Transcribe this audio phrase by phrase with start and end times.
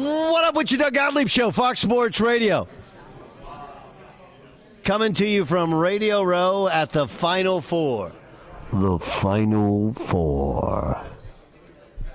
[0.00, 2.66] What up with you, Doug Gottlieb Show, Fox Sports Radio?
[4.82, 8.10] Coming to you from Radio Row at the Final Four.
[8.72, 11.04] The Final Four.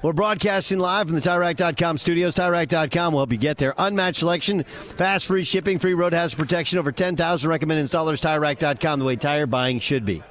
[0.01, 2.35] We're broadcasting live from the TireRack.com studios.
[2.35, 3.75] TireRack.com will help you get there.
[3.78, 8.19] Unmatched selection, fast free shipping, free road hazard protection, over 10,000 recommended installers.
[8.19, 10.24] TireRack.com, the way tire buying should be.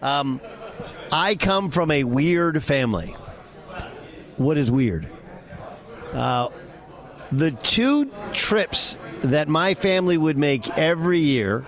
[0.00, 0.40] Um,
[1.12, 3.14] I come from a weird family.
[4.38, 5.10] What is weird?
[6.14, 6.48] Uh,
[7.32, 11.64] the two trips that my family would make every year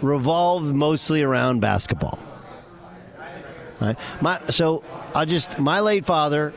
[0.00, 2.18] revolved mostly around basketball.
[3.80, 3.96] Right?
[4.20, 4.84] My, so
[5.14, 6.52] I just my late father,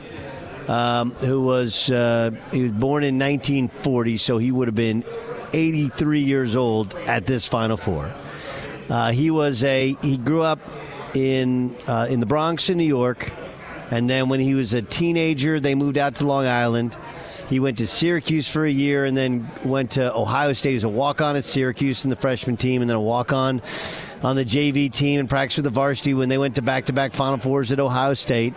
[0.68, 5.04] um, who was uh, he was born in 1940, so he would have been
[5.52, 8.12] 83 years old at this Final Four.
[8.88, 10.60] Uh, he was a he grew up
[11.14, 13.32] in uh, in the Bronx in New York.
[13.90, 16.96] And then when he was a teenager, they moved out to Long Island.
[17.48, 20.74] He went to Syracuse for a year and then went to Ohio State.
[20.74, 23.62] Was a walk on at Syracuse in the freshman team and then a walk on
[24.22, 26.92] on the JV team and practiced with the varsity when they went to back to
[26.92, 28.54] back Final Fours at Ohio State.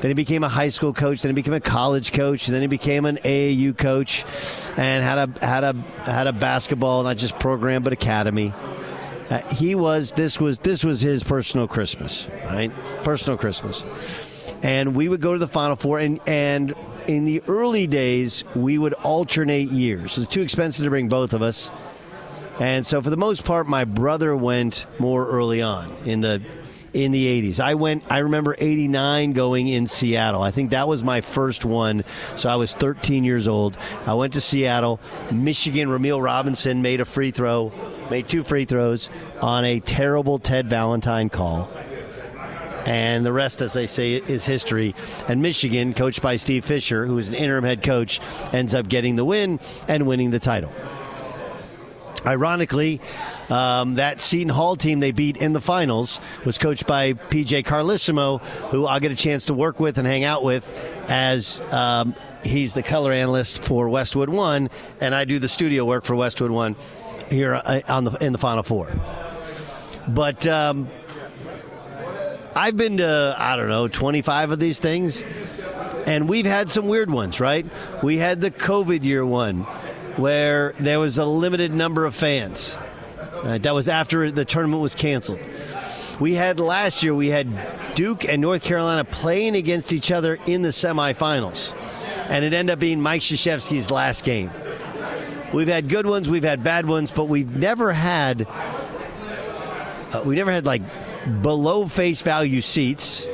[0.00, 1.22] Then he became a high school coach.
[1.22, 2.46] Then he became a college coach.
[2.46, 4.24] Then he became an AAU coach
[4.76, 5.72] and had a had a
[6.04, 8.52] had a basketball not just program but academy.
[9.30, 12.72] Uh, he was this was this was his personal Christmas, right?
[13.02, 13.82] Personal Christmas
[14.62, 15.98] and we would go to the Final Four.
[15.98, 16.74] And, and
[17.06, 20.18] in the early days, we would alternate years.
[20.18, 21.70] It's too expensive to bring both of us.
[22.60, 26.42] And so, for the most part, my brother went more early on in the
[26.92, 27.60] in the 80s.
[27.60, 30.42] I went I remember 89 going in Seattle.
[30.42, 32.04] I think that was my first one.
[32.36, 33.76] So I was 13 years old.
[34.06, 34.98] I went to Seattle.
[35.30, 37.72] Michigan Rumeal Robinson made a free throw,
[38.10, 41.70] made two free throws on a terrible Ted Valentine call
[42.88, 44.94] And the rest, as they say, is history.
[45.28, 48.18] And Michigan, coached by Steve Fisher, who is an interim head coach,
[48.54, 50.72] ends up getting the win and winning the title.
[52.24, 53.02] Ironically,
[53.50, 58.40] um, that Seton Hall team they beat in the finals was coached by PJ Carlesimo,
[58.70, 60.66] who I'll get a chance to work with and hang out with
[61.08, 66.04] as um, he's the color analyst for Westwood One, and I do the studio work
[66.04, 66.74] for Westwood One
[67.30, 68.90] here uh, on the in the Final Four.
[70.08, 70.88] But um,
[72.58, 75.22] I've been to I don't know 25 of these things,
[76.06, 77.38] and we've had some weird ones.
[77.38, 77.64] Right?
[78.02, 79.60] We had the COVID year one
[80.16, 82.74] where there was a limited number of fans.
[83.44, 83.62] Right?
[83.62, 85.38] That was after the tournament was canceled.
[86.18, 90.62] We had last year, we had Duke and North Carolina playing against each other in
[90.62, 91.76] the semifinals.
[92.28, 94.50] And it ended up being Mike Krzyzewski's last game.
[95.54, 98.48] We've had good ones, we've had bad ones, but we've never had
[100.12, 100.82] uh, we never had like
[101.28, 103.26] below face value seats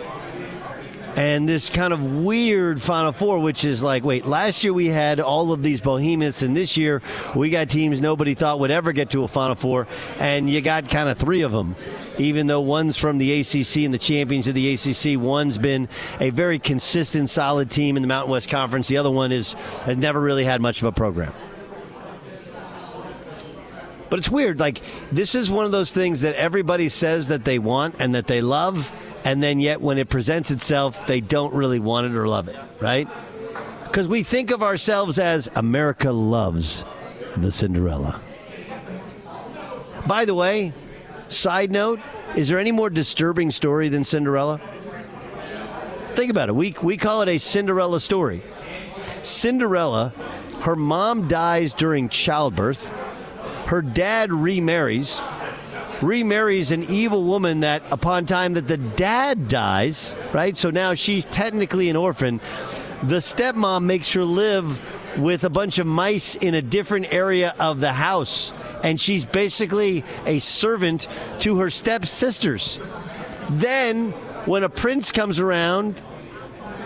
[1.16, 5.20] and this kind of weird Final Four, which is like, wait, last year we had
[5.20, 7.02] all of these behemoths, and this year
[7.34, 9.86] we got teams nobody thought would ever get to a Final Four,
[10.18, 11.76] and you got kind of three of them.
[12.18, 15.88] Even though one's from the ACC and the champions of the ACC, one's been
[16.20, 18.88] a very consistent, solid team in the Mountain West Conference.
[18.88, 19.52] The other one is
[19.84, 21.32] has never really had much of a program.
[24.10, 24.60] But it's weird.
[24.60, 24.80] Like,
[25.10, 28.40] this is one of those things that everybody says that they want and that they
[28.40, 28.92] love,
[29.24, 32.56] and then yet when it presents itself, they don't really want it or love it,
[32.80, 33.08] right?
[33.84, 36.84] Because we think of ourselves as America loves
[37.36, 38.20] the Cinderella.
[40.06, 40.72] By the way,
[41.28, 42.00] side note,
[42.36, 44.60] is there any more disturbing story than Cinderella?
[46.14, 46.54] Think about it.
[46.54, 48.42] We, we call it a Cinderella story.
[49.22, 50.12] Cinderella,
[50.60, 52.92] her mom dies during childbirth.
[53.66, 55.20] Her dad remarries
[56.02, 60.56] remarries an evil woman that upon time that the dad dies, right?
[60.56, 62.40] So now she's technically an orphan.
[63.02, 64.80] The stepmom makes her live
[65.18, 68.52] with a bunch of mice in a different area of the house.
[68.82, 71.08] And she's basically a servant
[71.40, 72.78] to her stepsisters.
[73.48, 74.12] Then,
[74.46, 76.00] when a prince comes around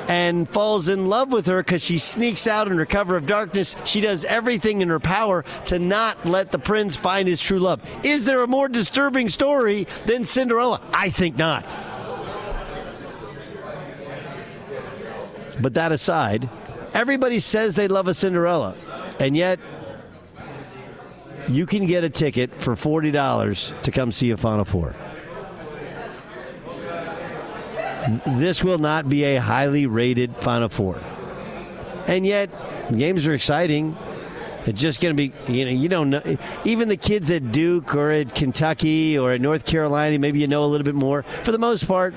[0.08, 3.76] and falls in love with her because she sneaks out in her cover of darkness.
[3.84, 7.81] She does everything in her power to not let the prince find his true love.
[8.02, 10.81] Is there a more disturbing story than Cinderella?
[10.93, 11.64] I think not.
[15.60, 16.49] But that aside,
[16.94, 18.76] everybody says they love a Cinderella,
[19.19, 19.58] and yet
[21.49, 24.94] you can get a ticket for $40 to come see a Final Four.
[28.26, 30.99] This will not be a highly rated Final Four.
[32.06, 32.50] And yet,
[32.96, 33.96] games are exciting.
[34.66, 36.38] It's just going to be, you know, you don't know.
[36.64, 40.64] Even the kids at Duke or at Kentucky or at North Carolina, maybe you know
[40.64, 41.22] a little bit more.
[41.43, 42.14] For the most part,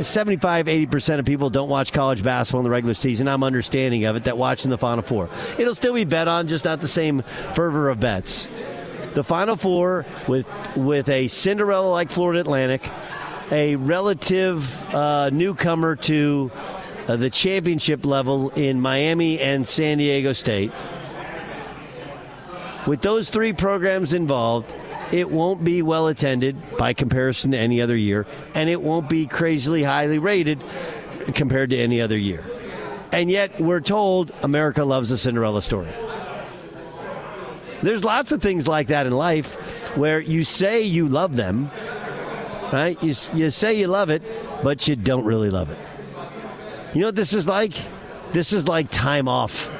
[0.00, 3.28] 75, 80% of people don't watch college basketball in the regular season.
[3.28, 5.28] I'm understanding of it that watching the Final Four.
[5.58, 7.22] It'll still be bet on, just not the same
[7.54, 8.46] fervor of bets.
[9.14, 12.90] The Final Four with with a Cinderella like Florida Atlantic
[13.52, 16.50] a relative uh, newcomer to
[17.06, 20.72] uh, the championship level in Miami and San Diego State.
[22.86, 24.72] With those three programs involved,
[25.12, 29.26] it won't be well attended by comparison to any other year, and it won't be
[29.26, 30.64] crazily highly rated
[31.34, 32.42] compared to any other year.
[33.12, 35.92] And yet, we're told America loves a Cinderella story.
[37.82, 39.54] There's lots of things like that in life
[39.96, 41.70] where you say you love them,
[42.72, 43.00] right?
[43.02, 44.22] You, you say you love it,
[44.62, 45.78] but you don't really love it.
[46.94, 47.74] You know what this is like?
[48.32, 49.70] This is like time off.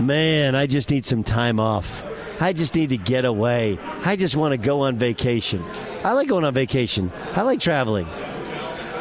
[0.00, 2.02] Man, I just need some time off.
[2.40, 3.78] I just need to get away.
[4.02, 5.62] I just want to go on vacation.
[6.02, 7.12] I like going on vacation.
[7.34, 8.06] I like traveling.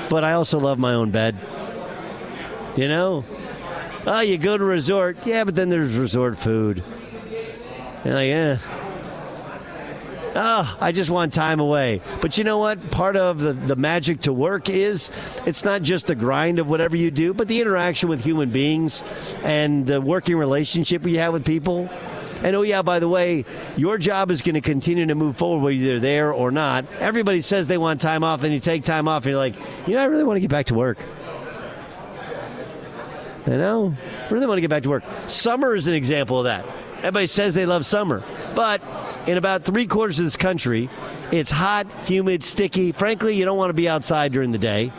[0.09, 1.37] But I also love my own bed.
[2.75, 3.23] You know?
[4.05, 5.17] Oh, you go to resort.
[5.25, 6.83] Yeah, but then there's resort food.
[8.03, 8.57] And like, eh,
[10.35, 12.01] oh, I just want time away.
[12.21, 12.91] But you know what?
[12.91, 15.11] Part of the, the magic to work is
[15.45, 19.03] it's not just the grind of whatever you do, but the interaction with human beings
[19.43, 21.89] and the working relationship you have with people.
[22.41, 23.43] And oh, yeah, by the way,
[23.75, 26.85] your job is going to continue to move forward whether you're there or not.
[26.99, 29.55] Everybody says they want time off, then you take time off, and you're like,
[29.85, 30.99] you know, I really want to get back to work.
[33.45, 35.03] You know, I really want to get back to work.
[35.27, 36.65] Summer is an example of that.
[36.99, 38.23] Everybody says they love summer,
[38.55, 38.81] but
[39.25, 40.89] in about three quarters of this country,
[41.31, 42.91] it's hot, humid, sticky.
[42.91, 44.91] Frankly, you don't want to be outside during the day.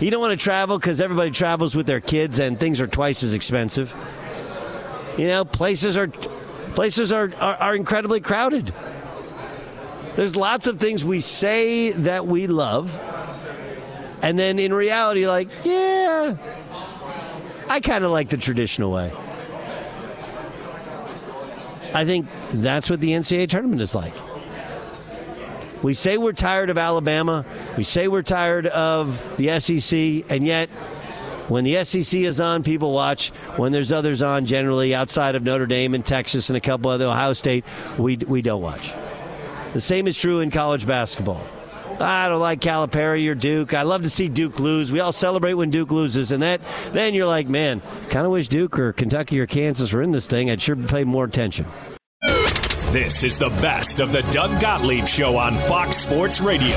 [0.00, 3.22] You don't want to travel because everybody travels with their kids and things are twice
[3.22, 3.94] as expensive.
[5.16, 8.74] You know, places are places are, are, are incredibly crowded.
[10.16, 12.94] There's lots of things we say that we love,
[14.22, 16.36] And then in reality, like, yeah,
[17.68, 19.12] I kind of like the traditional way.
[21.94, 24.14] I think that's what the NCAA tournament is like.
[25.82, 27.44] We say we're tired of Alabama.
[27.76, 30.70] We say we're tired of the SEC, and yet
[31.48, 33.28] when the SEC is on, people watch.
[33.56, 37.04] When there's others on, generally outside of Notre Dame and Texas and a couple other
[37.04, 37.64] Ohio State,
[37.98, 38.92] we we don't watch.
[39.74, 41.46] The same is true in college basketball.
[42.00, 43.74] I don't like Calipari or Duke.
[43.74, 44.90] I love to see Duke lose.
[44.92, 46.60] We all celebrate when Duke loses, and that
[46.92, 50.26] then you're like, man, kind of wish Duke or Kentucky or Kansas were in this
[50.26, 50.50] thing.
[50.50, 51.66] I'd sure pay more attention.
[52.92, 56.76] This is the best of the Doug Gottlieb Show on Fox Sports Radio.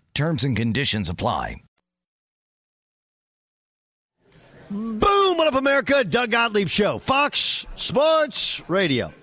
[0.13, 1.57] Terms and conditions apply.
[4.69, 4.99] Boom!
[5.37, 6.03] What up, America?
[6.05, 9.13] Doug Gottlieb Show, Fox Sports Radio.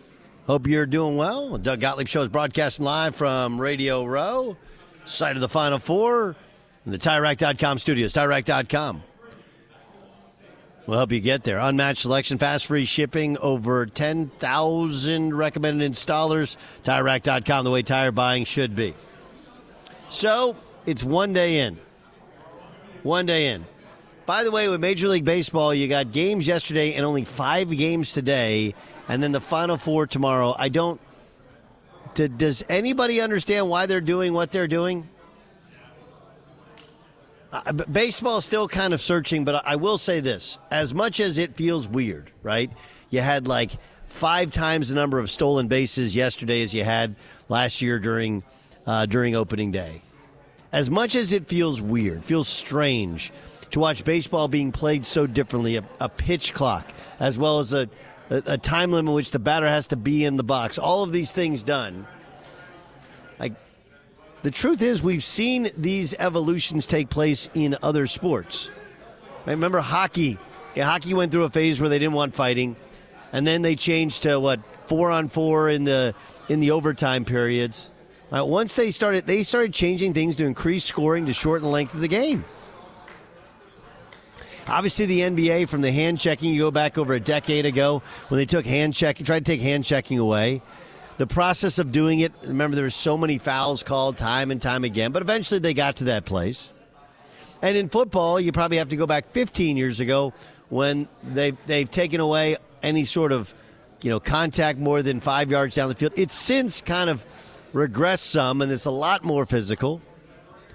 [0.46, 1.56] Hope you're doing well.
[1.56, 4.58] Doug Gottlieb Show is broadcasting live from Radio Row,
[5.06, 6.36] site of the Final Four,
[6.84, 8.12] in the TireRack.com studios.
[8.12, 9.02] TireRack.com.
[10.86, 11.58] We'll help you get there.
[11.58, 16.56] Unmatched selection, fast free shipping, over 10,000 recommended installers.
[16.84, 18.94] TireRack.com, the way tire buying should be.
[20.08, 20.56] So,
[20.88, 21.78] it's one day in.
[23.02, 23.66] One day in.
[24.24, 28.12] By the way, with Major League Baseball, you got games yesterday and only five games
[28.12, 28.74] today,
[29.06, 30.54] and then the final four tomorrow.
[30.58, 30.98] I don't.
[32.14, 35.08] Does anybody understand why they're doing what they're doing?
[37.52, 41.36] Uh, baseball is still kind of searching, but I will say this: as much as
[41.36, 42.72] it feels weird, right?
[43.10, 43.72] You had like
[44.06, 47.14] five times the number of stolen bases yesterday as you had
[47.48, 48.42] last year during
[48.86, 50.02] uh, during opening day
[50.72, 53.32] as much as it feels weird, feels strange
[53.70, 56.86] to watch baseball being played so differently, a, a pitch clock,
[57.20, 57.88] as well as a,
[58.30, 61.02] a, a, time limit in which the batter has to be in the box, all
[61.02, 62.06] of these things done.
[63.38, 63.54] Like,
[64.42, 68.70] the truth is, we've seen these evolutions take place in other sports.
[69.46, 70.38] I remember hockey.
[70.74, 72.76] Yeah, hockey went through a phase where they didn't want fighting,
[73.32, 76.14] and then they changed to what four on four in the
[76.48, 77.88] in the overtime periods.
[78.30, 81.94] Uh, once they started, they started changing things to increase scoring to shorten the length
[81.94, 82.44] of the game.
[84.66, 88.36] Obviously, the NBA from the hand checking, you go back over a decade ago when
[88.36, 90.60] they took hand checking, tried to take hand checking away.
[91.16, 94.84] The process of doing it, remember, there were so many fouls called time and time
[94.84, 96.70] again, but eventually they got to that place.
[97.62, 100.34] And in football, you probably have to go back 15 years ago
[100.68, 103.52] when they've, they've taken away any sort of
[104.02, 106.12] you know contact more than five yards down the field.
[106.16, 107.24] It's since kind of
[107.72, 110.00] regressed some, and it's a lot more physical.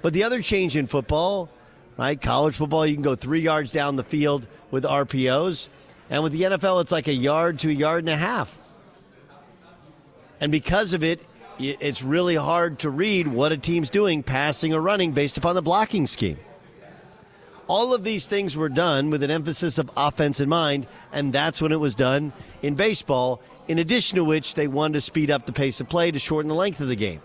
[0.01, 1.49] But the other change in football
[1.97, 2.19] right?
[2.19, 5.67] College football, you can go three yards down the field with RPOs.
[6.09, 8.59] And with the NFL, it's like a yard to a yard and a half.
[10.39, 11.21] And because of it,
[11.59, 15.61] it's really hard to read what a team's doing, passing or running, based upon the
[15.61, 16.39] blocking scheme.
[17.67, 21.61] All of these things were done with an emphasis of offense in mind, and that's
[21.61, 25.45] when it was done in baseball, in addition to which they wanted to speed up
[25.45, 27.21] the pace of play to shorten the length of the game.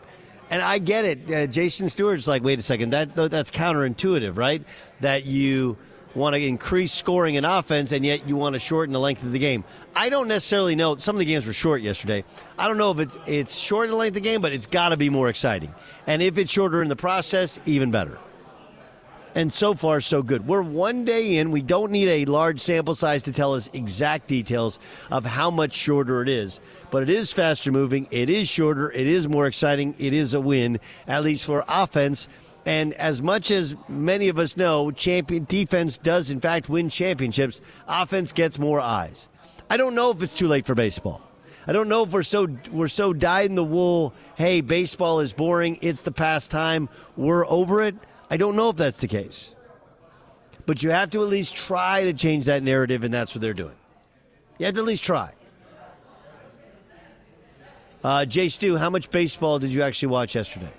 [0.51, 1.31] And I get it.
[1.31, 4.63] Uh, Jason Stewart's like, wait a second, that that's counterintuitive, right?
[5.01, 5.77] That you
[6.15, 9.33] want to increase scoring in offense, and yet you want to shorten the length of
[9.33, 9.63] the game.
[9.95, 10.97] I don't necessarily know.
[10.97, 12.25] Some of the games were short yesterday.
[12.57, 14.67] I don't know if it's it's short in the length of the game, but it's
[14.67, 15.75] got to be more exciting.
[16.07, 18.19] And if it's shorter in the process, even better.
[19.35, 20.47] And so far, so good.
[20.47, 21.51] We're one day in.
[21.51, 24.79] We don't need a large sample size to tell us exact details
[25.11, 28.07] of how much shorter it is but it is faster moving.
[28.11, 28.91] It is shorter.
[28.91, 29.95] It is more exciting.
[29.99, 32.29] It is a win, at least for offense.
[32.67, 37.61] And as much as many of us know, champion defense does in fact win championships.
[37.87, 39.29] Offense gets more eyes.
[39.71, 41.23] I don't know if it's too late for baseball.
[41.67, 44.15] I don't know if we're so we're so dyed in the wool.
[44.37, 45.79] Hey, baseball is boring.
[45.83, 46.89] It's the pastime.
[47.17, 47.95] We're over it.
[48.31, 49.55] I don't know if that's the case.
[50.67, 53.55] But you have to at least try to change that narrative, and that's what they're
[53.55, 53.77] doing.
[54.59, 55.33] You have to at least try.
[58.05, 60.71] Uh, Jay Stu, how much baseball did you actually watch yesterday?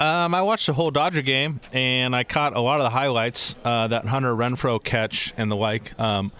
[0.00, 3.56] Um, I watched the whole Dodger game, and I caught a lot of the highlights,
[3.64, 5.98] uh, that Hunter Renfroe catch and the like.
[5.98, 6.32] Um,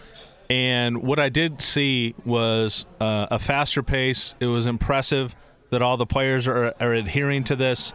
[0.49, 4.35] and what I did see was uh, a faster pace.
[4.41, 5.35] It was impressive
[5.71, 7.93] that all the players are, are adhering to this.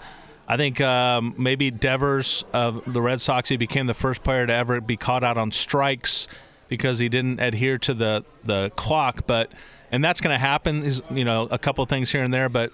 [0.47, 4.53] I think um, maybe Devers of the Red Sox, he became the first player to
[4.53, 6.27] ever be caught out on strikes
[6.67, 9.25] because he didn't adhere to the, the clock.
[9.25, 9.51] But
[9.91, 10.83] and that's going to happen.
[10.83, 12.73] Is you know a couple things here and there, but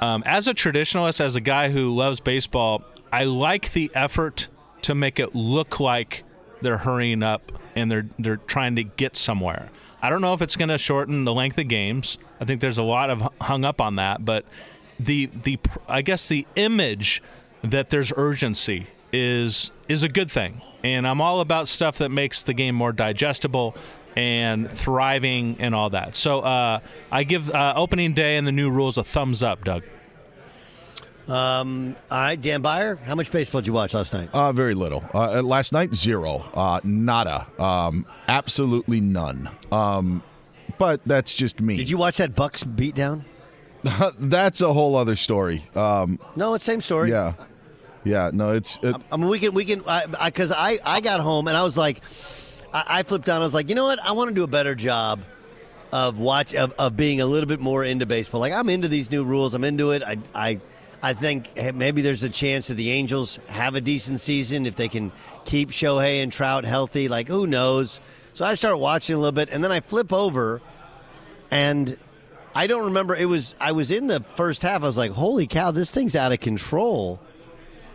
[0.00, 4.48] um, as a traditionalist, as a guy who loves baseball, I like the effort
[4.82, 6.24] to make it look like
[6.60, 9.70] they're hurrying up and they're they're trying to get somewhere.
[10.02, 12.18] I don't know if it's going to shorten the length of games.
[12.40, 14.44] I think there's a lot of hung up on that, but
[15.04, 17.22] the the I guess the image
[17.62, 20.60] that there's urgency is is a good thing.
[20.84, 23.76] And I'm all about stuff that makes the game more digestible
[24.16, 26.16] and thriving and all that.
[26.16, 29.84] So uh, I give uh, opening day and the new rules a thumbs up, Doug.
[31.28, 34.28] Um, all right, Dan Beyer, how much baseball did you watch last night?
[34.32, 35.04] Uh, very little.
[35.14, 36.44] Uh, last night, zero.
[36.52, 37.46] Uh, nada.
[37.60, 39.48] Um, absolutely none.
[39.70, 40.22] Um,
[40.78, 41.76] but that's just me.
[41.76, 43.22] Did you watch that Bucks beatdown?
[44.18, 45.64] that's a whole other story.
[45.74, 47.10] Um, no, it's same story.
[47.10, 47.34] Yeah.
[48.04, 48.80] Yeah, no, it's.
[48.82, 49.84] It, I mean, we can, we can,
[50.24, 52.00] because I, I, I got home and I was like,
[52.72, 53.42] I, I flipped down.
[53.42, 54.04] I was like, you know what?
[54.04, 55.20] I want to do a better job
[55.92, 58.40] of watch of, of being a little bit more into baseball.
[58.40, 59.54] Like I'm into these new rules.
[59.54, 60.02] I'm into it.
[60.02, 60.60] I I
[61.02, 64.88] I think maybe there's a chance that the Angels have a decent season if they
[64.88, 65.12] can
[65.44, 67.08] keep Shohei and Trout healthy.
[67.08, 68.00] Like who knows?
[68.34, 70.62] So I start watching a little bit, and then I flip over,
[71.50, 71.98] and
[72.54, 73.14] I don't remember.
[73.14, 74.82] It was I was in the first half.
[74.82, 77.20] I was like, holy cow, this thing's out of control.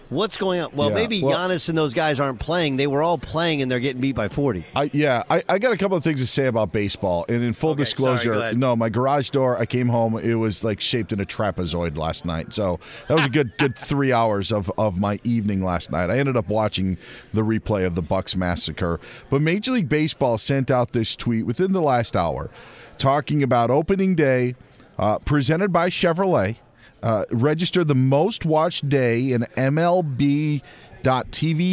[0.09, 0.69] What's going on?
[0.73, 0.95] Well, yeah.
[0.95, 2.77] maybe well, Giannis and those guys aren't playing.
[2.77, 4.65] They were all playing, and they're getting beat by forty.
[4.73, 7.25] I, yeah, I, I got a couple of things to say about baseball.
[7.27, 9.57] And in full okay, disclosure, sorry, no, my garage door.
[9.57, 10.17] I came home.
[10.17, 12.53] It was like shaped in a trapezoid last night.
[12.53, 16.09] So that was a good good three hours of of my evening last night.
[16.09, 16.97] I ended up watching
[17.33, 19.01] the replay of the Bucks massacre.
[19.29, 22.49] But Major League Baseball sent out this tweet within the last hour,
[22.97, 24.55] talking about opening day,
[24.97, 26.57] uh, presented by Chevrolet
[27.03, 30.61] uh, registered the most watched day in MLB.TV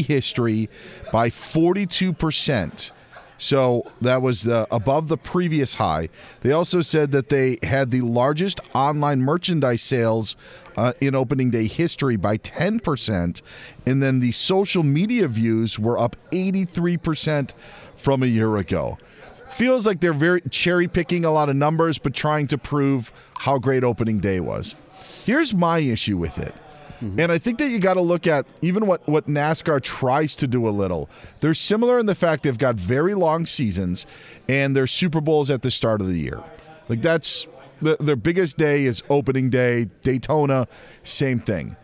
[0.04, 0.68] history
[1.12, 2.90] by 42%.
[3.36, 6.08] So that was above the previous high.
[6.42, 10.36] They also said that they had the largest online merchandise sales
[10.76, 13.42] uh, in opening day history by 10%.
[13.86, 17.52] And then the social media views were up 83%
[17.96, 18.98] from a year ago.
[19.54, 23.58] Feels like they're very cherry picking a lot of numbers, but trying to prove how
[23.58, 24.74] great opening day was.
[25.24, 26.52] Here's my issue with it.
[27.00, 27.20] Mm-hmm.
[27.20, 30.48] And I think that you got to look at even what, what NASCAR tries to
[30.48, 31.08] do a little.
[31.38, 34.06] They're similar in the fact they've got very long seasons
[34.48, 36.42] and their Super Bowls at the start of the year.
[36.88, 37.46] Like that's
[37.80, 40.66] the, their biggest day is opening day, Daytona,
[41.04, 41.76] same thing.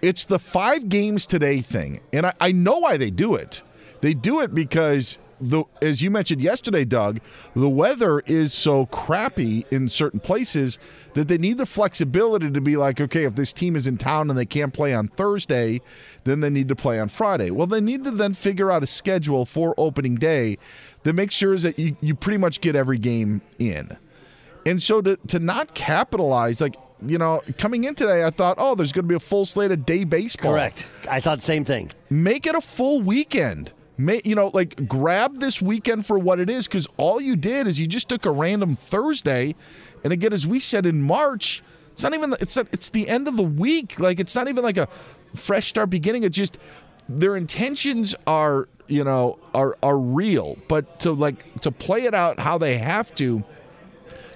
[0.00, 2.00] It's the five games today thing.
[2.14, 3.62] And I, I know why they do it.
[4.00, 7.20] They do it because the as you mentioned yesterday, Doug,
[7.54, 10.78] the weather is so crappy in certain places
[11.14, 14.30] that they need the flexibility to be like, okay, if this team is in town
[14.30, 15.80] and they can't play on Thursday,
[16.24, 17.50] then they need to play on Friday.
[17.50, 20.58] Well, they need to then figure out a schedule for opening day
[21.04, 23.96] that makes sure that you, you pretty much get every game in.
[24.66, 28.74] And so to, to not capitalize, like, you know, coming in today, I thought, oh,
[28.74, 30.52] there's going to be a full slate of day baseball.
[30.52, 30.86] Correct.
[31.10, 31.90] I thought the same thing.
[32.08, 33.72] Make it a full weekend.
[33.96, 37.66] May, you know, like grab this weekend for what it is because all you did
[37.66, 39.54] is you just took a random Thursday,
[40.02, 43.28] and again, as we said in March, it's not even it's not, it's the end
[43.28, 44.00] of the week.
[44.00, 44.88] Like it's not even like a
[45.34, 46.24] fresh start beginning.
[46.24, 46.58] It's just
[47.08, 52.40] their intentions are you know are are real, but to like to play it out
[52.40, 53.44] how they have to.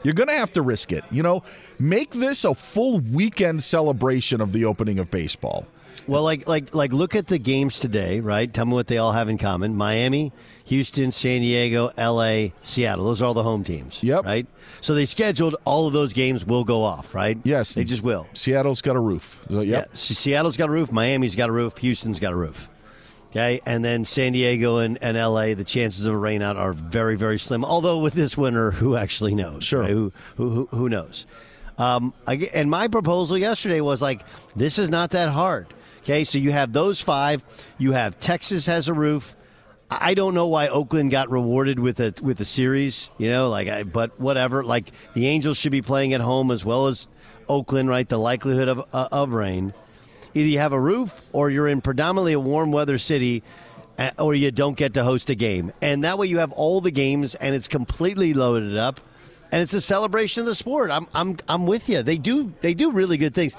[0.04, 1.02] You're going to have to risk it.
[1.10, 1.42] You know,
[1.80, 5.66] make this a full weekend celebration of the opening of baseball.
[6.08, 8.52] Well, like like like look at the games today, right?
[8.52, 9.76] Tell me what they all have in common.
[9.76, 10.32] Miami,
[10.64, 13.04] Houston, San Diego, LA, Seattle.
[13.04, 14.02] Those are all the home teams.
[14.02, 14.24] Yep.
[14.24, 14.46] Right?
[14.80, 17.38] So they scheduled all of those games will go off, right?
[17.44, 17.74] Yes.
[17.74, 18.26] They just will.
[18.32, 19.44] Seattle's got a roof.
[19.50, 19.88] So, yep.
[19.90, 19.96] Yeah.
[19.96, 22.68] Seattle's got a roof, Miami's got a roof, Houston's got a roof.
[23.30, 27.14] Okay, and then San Diego and, and LA, the chances of a rainout are very,
[27.14, 27.62] very slim.
[27.62, 29.64] Although with this winter, who actually knows?
[29.64, 29.80] Sure.
[29.80, 29.90] Right?
[29.90, 31.26] Who, who, who knows?
[31.76, 34.22] Um, I, and my proposal yesterday was like,
[34.56, 35.66] this is not that hard.
[36.08, 37.44] Okay, so you have those five.
[37.76, 39.36] You have Texas has a roof.
[39.90, 43.68] I don't know why Oakland got rewarded with a with a series, you know, like
[43.68, 44.64] I, but whatever.
[44.64, 47.08] Like the Angels should be playing at home as well as
[47.46, 48.08] Oakland, right?
[48.08, 49.74] The likelihood of uh, of rain.
[50.32, 53.42] Either you have a roof or you're in predominantly a warm weather city
[53.98, 55.74] uh, or you don't get to host a game.
[55.82, 58.98] And that way you have all the games and it's completely loaded up
[59.50, 60.90] and it's a celebration of the sport.
[60.90, 62.02] I'm I'm I'm with you.
[62.02, 63.56] They do they do really good things.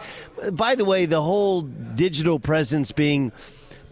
[0.52, 3.32] By the way, the whole digital presence being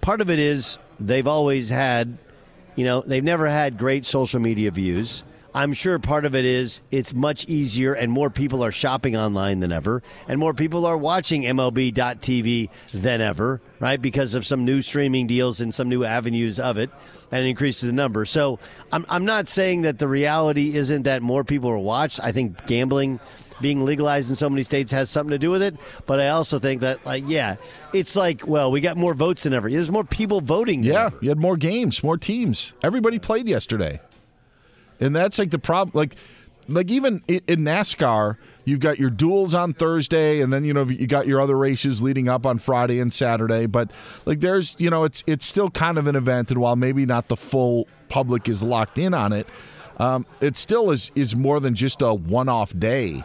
[0.01, 2.17] part of it is they've always had,
[2.75, 5.23] you know, they've never had great social media views.
[5.57, 9.59] I'm sure part of it is it's much easier and more people are shopping online
[9.59, 13.99] than ever, and more people are watching MLB.TV than ever, right?
[13.99, 16.91] Because of some new streaming deals and some new avenues of it
[17.31, 18.23] and it increases the number.
[18.23, 18.59] So
[18.91, 22.19] I'm, I'm not saying that the reality isn't that more people are watched.
[22.23, 23.19] I think gambling
[23.59, 25.75] being legalized in so many states has something to do with it.
[26.05, 27.55] But I also think that, like, yeah,
[27.93, 29.71] it's like, well, we got more votes than ever.
[29.71, 30.83] There's more people voting.
[30.83, 32.73] yeah, you had more games, more teams.
[32.83, 33.99] Everybody played yesterday,
[34.99, 35.91] and that's like the problem.
[35.93, 36.15] Like,
[36.67, 41.07] like even in, NASCAR You've got your duels on Thursday, and then you know you
[41.07, 43.65] got your other races leading up on Friday and Saturday.
[43.65, 43.91] But
[44.25, 47.29] like there's you know it's it's still kind of an event, and while maybe not
[47.29, 49.47] the full public is locked in on it,
[49.99, 53.23] um, it still is is more than just a one off day,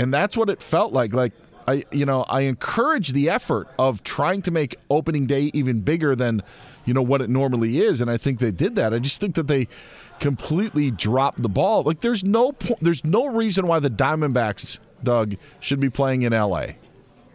[0.00, 1.12] and that's what it felt like.
[1.12, 1.34] Like
[1.66, 6.16] I you know I encourage the effort of trying to make opening day even bigger
[6.16, 6.42] than
[6.88, 8.94] you know what it normally is, and I think they did that.
[8.94, 9.68] I just think that they
[10.20, 11.82] completely dropped the ball.
[11.82, 16.32] Like there's no po- there's no reason why the Diamondbacks, Doug, should be playing in
[16.32, 16.68] LA.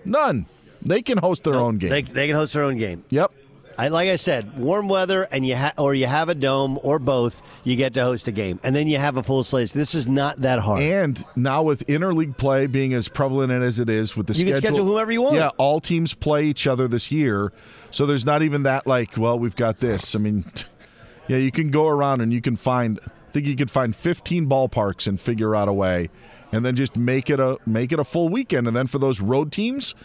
[0.05, 0.47] None.
[0.81, 1.91] They can host their own game.
[1.91, 3.05] They, they can host their own game.
[3.09, 3.31] Yep.
[3.77, 6.99] I, like I said, warm weather and you ha- or you have a dome or
[6.99, 9.71] both, you get to host a game, and then you have a full slate.
[9.71, 10.81] This is not that hard.
[10.81, 14.53] And now with interleague play being as prevalent as it is with the you schedule,
[14.53, 15.35] can schedule whoever you want.
[15.35, 17.51] Yeah, all teams play each other this year,
[17.91, 20.15] so there's not even that like, well, we've got this.
[20.15, 20.45] I mean,
[21.27, 22.99] yeah, you can go around and you can find.
[23.05, 26.09] I think you could find 15 ballparks and figure out a way,
[26.51, 28.67] and then just make it a make it a full weekend.
[28.67, 29.95] And then for those road teams,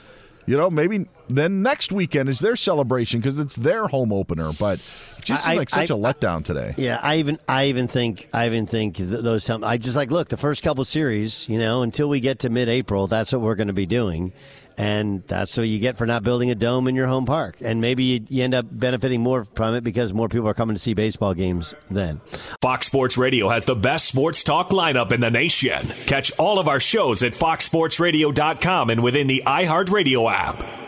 [0.49, 4.53] you know, maybe then next weekend is their celebration because it's their home opener.
[4.59, 4.81] But
[5.19, 6.75] it just seemed I- like such I- a letdown today.
[6.79, 9.45] Yeah, I even I even think I even think th- those.
[9.45, 11.47] Some, I just like look the first couple series.
[11.49, 14.33] You know, until we get to mid-April, that's what we're going to be doing,
[14.79, 17.57] and that's what you get for not building a dome in your home park.
[17.61, 20.81] And maybe you, end up benefiting more from it because more people are coming to
[20.81, 22.21] see baseball games then.
[22.63, 25.83] Fox Sports Radio has the best sports talk lineup in the nation.
[26.07, 30.88] Catch all of our shows at foxsportsradio.com and within the iHeartRadio app.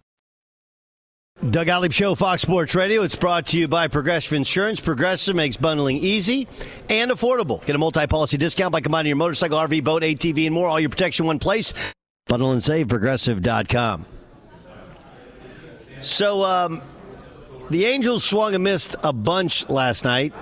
[1.49, 3.01] Doug Gottlieb Show, Fox Sports Radio.
[3.01, 4.79] It's brought to you by Progressive Insurance.
[4.79, 6.47] Progressive makes bundling easy
[6.87, 7.65] and affordable.
[7.65, 10.67] Get a multi-policy discount by combining your motorcycle, RV, boat, ATV, and more.
[10.67, 11.73] All your protection one place.
[12.27, 14.05] Bundle and save, progressive.com.
[16.01, 16.83] So, um,
[17.71, 20.33] the Angels swung and missed a bunch last night.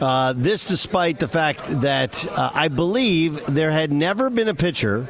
[0.00, 5.08] Uh, this despite the fact that uh, I believe there had never been a pitcher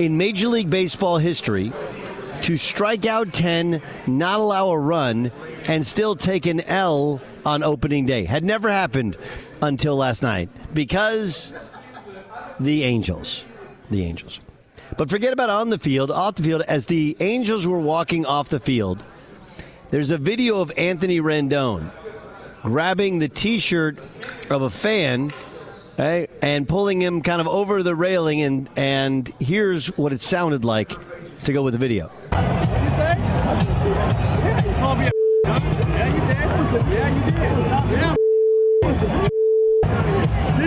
[0.00, 1.72] in Major League Baseball history–
[2.42, 5.32] to strike out 10, not allow a run,
[5.68, 8.24] and still take an L on opening day.
[8.24, 9.16] Had never happened
[9.62, 11.54] until last night because
[12.60, 13.44] the Angels.
[13.90, 14.40] The Angels.
[14.96, 18.48] But forget about on the field, off the field, as the Angels were walking off
[18.48, 19.02] the field,
[19.90, 21.90] there's a video of Anthony Rendon
[22.62, 23.98] grabbing the t shirt
[24.50, 25.30] of a fan.
[25.98, 30.92] And pulling him kind of over the railing, and, and here's what it sounded like
[31.46, 32.10] to go with the video.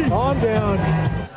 [0.10, 1.30] Calm down.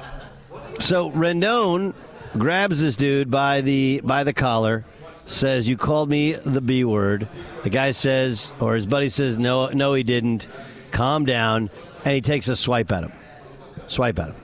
[0.78, 1.92] So Rendon
[2.38, 4.84] grabs this dude by the by the collar,
[5.26, 7.28] says, "You called me the B word."
[7.64, 10.48] The guy says, or his buddy says, "No, no, he didn't."
[10.92, 11.70] Calm down,
[12.04, 13.12] and he takes a swipe at him.
[13.86, 14.34] Swipe at him.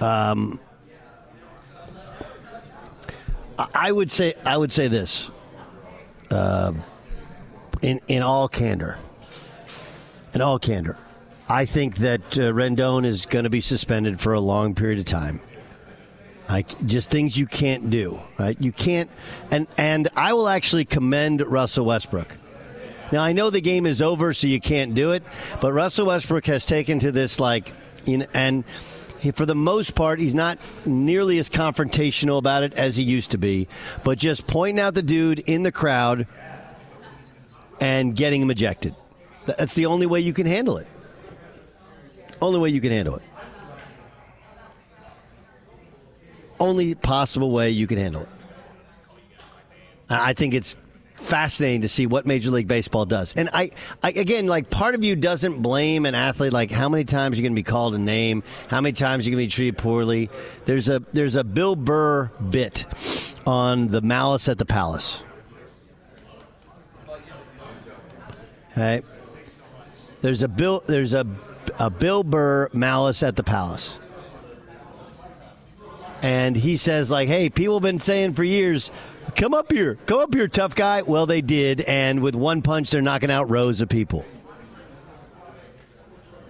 [0.00, 0.60] Um,
[3.74, 5.30] I would say I would say this.
[6.30, 6.72] Uh,
[7.82, 8.98] in in all candor,
[10.32, 10.96] in all candor,
[11.48, 15.06] I think that uh, Rendon is going to be suspended for a long period of
[15.06, 15.40] time.
[16.48, 18.60] Like just things you can't do, right?
[18.60, 19.10] You can't,
[19.50, 22.36] and and I will actually commend Russell Westbrook.
[23.12, 25.22] Now I know the game is over, so you can't do it,
[25.60, 27.72] but Russell Westbrook has taken to this like,
[28.06, 28.64] and
[29.34, 33.38] For the most part, he's not nearly as confrontational about it as he used to
[33.38, 33.68] be,
[34.02, 36.26] but just pointing out the dude in the crowd
[37.80, 38.94] and getting him ejected.
[39.44, 40.86] That's the only way you can handle it.
[42.40, 43.22] Only way you can handle it.
[46.58, 48.28] Only possible way you can handle it.
[50.08, 50.76] I think it's
[51.20, 53.34] fascinating to see what Major League Baseball does.
[53.34, 53.70] And I,
[54.02, 56.52] I again, like part of you doesn't blame an athlete.
[56.52, 59.36] Like how many times you're going to be called a name, how many times you're
[59.36, 60.30] going to be treated poorly.
[60.64, 62.84] There's a there's a Bill Burr bit
[63.46, 65.22] on the Malice at the Palace.
[68.72, 69.02] Okay,
[70.20, 71.26] there's a Bill there's a
[71.78, 73.98] a Bill Burr Malice at the Palace.
[76.22, 78.92] And he says, like, hey, people have been saying for years,
[79.30, 79.96] Come up here.
[80.06, 81.02] Come up here, tough guy.
[81.02, 84.24] Well, they did, and with one punch, they're knocking out rows of people.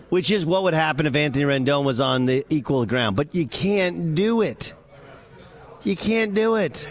[0.08, 3.16] Which is what would happen if Anthony Rendon was on the equal ground.
[3.16, 4.74] But you can't do it.
[5.84, 6.88] You can't do it.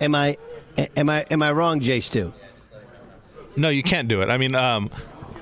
[0.00, 0.38] Am I
[0.96, 2.32] am I am I wrong, Jay Stu?
[3.56, 4.30] No, you can't do it.
[4.30, 4.90] I mean, um,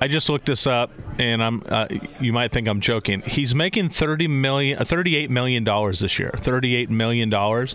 [0.00, 1.62] I just looked this up, and I'm.
[1.68, 1.86] Uh,
[2.20, 3.22] you might think I'm joking.
[3.22, 6.32] He's making thirty million, uh, thirty-eight million dollars this year.
[6.36, 7.74] Thirty-eight million dollars.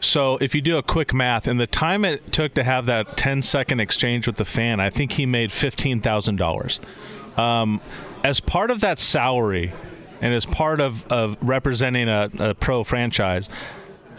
[0.00, 3.16] So if you do a quick math, and the time it took to have that
[3.16, 6.80] 10 second exchange with the fan, I think he made fifteen thousand um, dollars.
[8.22, 9.72] As part of that salary,
[10.20, 13.48] and as part of, of representing a, a pro franchise,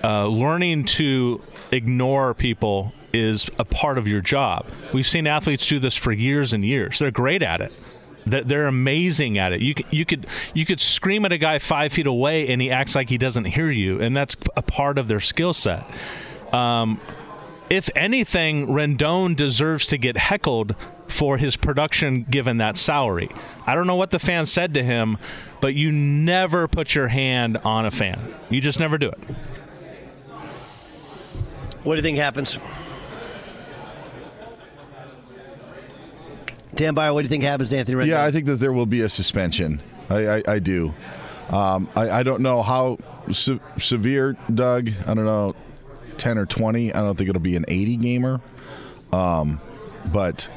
[0.03, 4.65] uh, learning to ignore people is a part of your job.
[4.93, 6.99] We've seen athletes do this for years and years.
[6.99, 7.73] They're great at it.
[8.25, 9.61] They're amazing at it.
[9.61, 12.93] You you could you could scream at a guy five feet away and he acts
[12.93, 15.85] like he doesn't hear you, and that's a part of their skill set.
[16.53, 16.99] Um,
[17.69, 20.75] if anything, Rendon deserves to get heckled
[21.07, 23.29] for his production given that salary.
[23.65, 25.17] I don't know what the fan said to him,
[25.61, 28.33] but you never put your hand on a fan.
[28.49, 29.19] You just never do it.
[31.83, 32.59] What do you think happens?
[36.75, 38.07] Dan Byer, what do you think happens to Anthony Rendon?
[38.07, 39.81] Yeah, I think that there will be a suspension.
[40.09, 40.93] I, I, I do.
[41.49, 42.97] Um, I, I, don't know how
[43.31, 44.89] se- severe, Doug.
[45.07, 45.55] I don't know,
[46.17, 46.93] 10 or 20.
[46.93, 48.41] I don't think it'll be an 80 gamer.
[49.13, 49.61] Um,
[50.11, 50.49] but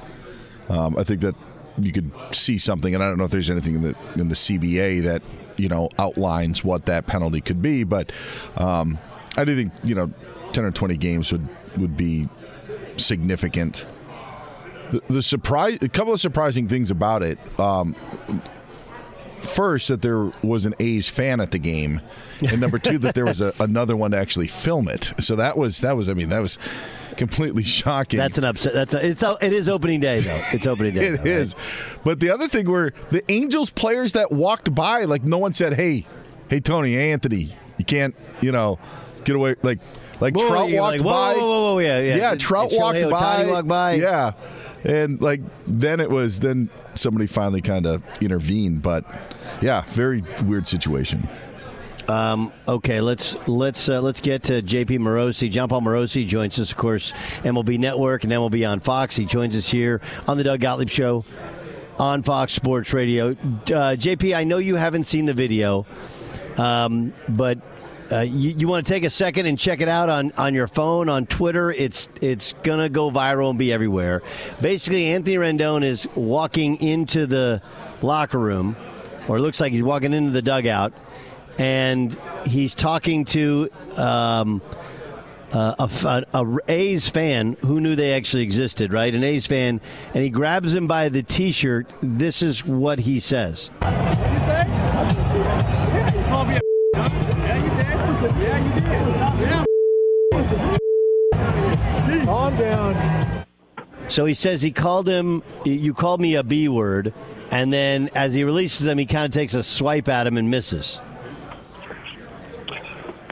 [0.69, 1.37] um, I think that
[1.79, 4.35] you could see something, and I don't know if there's anything in the, in the
[4.35, 5.23] CBA that,
[5.57, 7.85] you know, outlines what that penalty could be.
[7.85, 8.13] But
[8.57, 8.99] um,
[9.37, 10.13] I do think, you know,
[10.53, 11.47] 10 or 20 games would,
[11.77, 12.29] would be
[12.97, 13.87] significant
[14.91, 17.39] the, the surprise, a couple of surprising things about it.
[17.59, 17.95] Um,
[19.39, 22.01] first, that there was an A's fan at the game,
[22.41, 25.13] and number two, that there was a, another one to actually film it.
[25.19, 26.59] So that was that was, I mean, that was
[27.17, 28.19] completely shocking.
[28.19, 28.75] That's an upset.
[28.75, 30.41] That's a, it's it is opening day though.
[30.53, 31.01] It's opening day.
[31.07, 31.55] it though, is.
[31.55, 31.99] Right?
[32.05, 35.75] But the other thing were the Angels players that walked by, like no one said,
[35.75, 36.07] "Hey,
[36.49, 38.79] hey, Tony, Anthony, you can't, you know,
[39.25, 39.81] get away." Like
[40.21, 41.35] like whoa, Trout walked like, whoa, by.
[41.35, 42.17] Whoa, whoa, whoa, yeah, yeah.
[42.17, 43.47] Yeah, Trout walked by.
[43.47, 43.95] walked by.
[43.95, 44.33] Yeah,
[44.85, 49.05] and like then it was then somebody finally kind of intervened, but
[49.61, 51.29] yeah, very weird situation.
[52.09, 55.51] Um, okay, let's let's uh, let's get to JP Morosi.
[55.51, 57.13] Jon Paul Morosi joins us, of course,
[57.45, 59.17] MLB Network and MLB on Fox.
[59.17, 61.25] He joins us here on the Doug Gottlieb Show
[61.99, 63.31] on Fox Sports Radio.
[63.31, 65.87] Uh, JP, I know you haven't seen the video,
[66.57, 67.59] um, but
[68.13, 70.67] uh, you, you want to take a second and check it out on, on your
[70.67, 71.71] phone, on Twitter.
[71.71, 74.23] It's it's gonna go viral and be everywhere.
[74.61, 77.63] Basically, Anthony Rendon is walking into the
[78.03, 78.77] locker room,
[79.29, 80.93] or it looks like he's walking into the dugout,
[81.59, 84.61] and he's talking to um,
[85.53, 89.15] uh, a, a, a A's fan who knew they actually existed, right?
[89.15, 89.81] An A's fan,
[90.15, 91.89] and he grabs him by the T-shirt.
[92.03, 93.71] This is what he says.
[102.61, 103.47] Down.
[104.09, 107.15] So he says he called him, you called me a B word,
[107.51, 110.51] and then as he releases him, he kind of takes a swipe at him and
[110.51, 111.01] misses.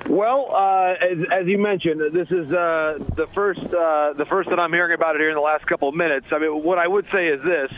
[0.09, 4.59] Well, uh, as, as, you mentioned, this is uh, the first uh, the first that
[4.59, 6.27] I'm hearing about it here in the last couple of minutes.
[6.33, 7.71] I mean, what I would say is this: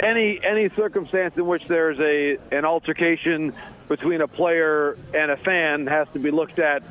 [0.00, 3.54] any any circumstance in which there's a an altercation
[3.88, 6.82] between a player and a fan has to be looked at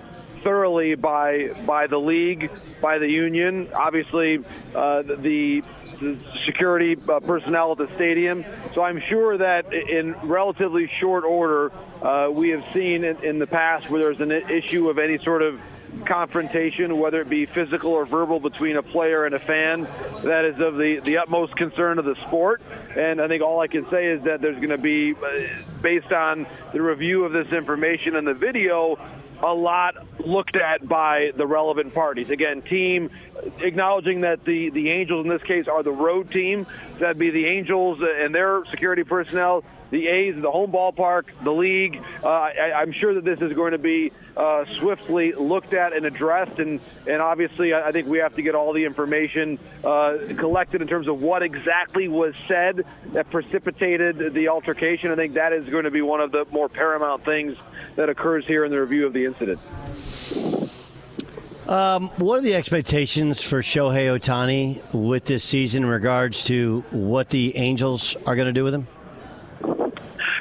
[0.44, 4.40] thoroughly by by the league, by the union, obviously
[4.76, 5.64] uh, the,
[6.00, 8.46] the, security uh, personnel at the stadium.
[8.74, 11.72] So I'm sure that in relatively short order,
[12.02, 15.42] uh, we have seen in, in, the past where there's an issue of any sort
[15.42, 15.60] of
[16.06, 19.88] confrontation, whether it be physical or verbal, between a player and a fan,
[20.24, 22.62] that is of the, the utmost concern of the sport.
[22.96, 25.48] And I think all I can say is that there's going to be, uh,
[25.82, 29.00] based on the review of this information and the video,
[29.44, 32.30] a lot looked at by the relevant parties.
[32.30, 33.10] Again, team
[33.60, 36.66] acknowledging that the, the Angels in this case are the road team.
[37.00, 42.02] That'd be the Angels and their security personnel the A's, the home ballpark, the league.
[42.24, 46.06] Uh, I, am sure that this is going to be uh, swiftly looked at and
[46.06, 50.18] addressed, and and obviously I, I think we have to get all the information uh,
[50.38, 55.12] collected in terms of what exactly was said that precipitated the altercation.
[55.12, 57.58] I think that is going to be one of the more paramount things
[57.98, 59.60] that occurs here in the review of the incident.
[61.68, 67.30] Um, what are the expectations for Shohei Ohtani with this season in regards to what
[67.32, 68.88] the Angels are going to do with him?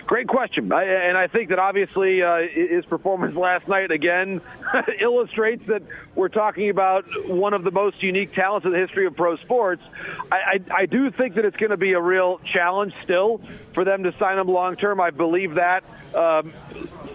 [0.06, 4.40] Great question, I, and I think that obviously uh, his performance last night again
[5.00, 5.82] illustrates that
[6.14, 9.82] we're talking about one of the most unique talents in the history of pro sports.
[10.30, 13.40] I, I, I do think that it's going to be a real challenge still
[13.74, 15.00] for them to sign him long term.
[15.00, 15.82] I believe that
[16.14, 16.52] um,